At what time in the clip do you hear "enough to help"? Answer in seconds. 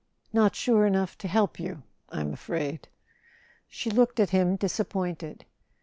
0.87-1.59